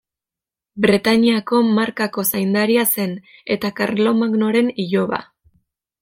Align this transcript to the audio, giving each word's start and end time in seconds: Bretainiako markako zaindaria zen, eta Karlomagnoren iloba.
Bretainiako 0.83 1.59
markako 1.75 2.23
zaindaria 2.31 2.85
zen, 2.93 3.13
eta 3.57 3.71
Karlomagnoren 3.81 4.71
iloba. 4.85 5.21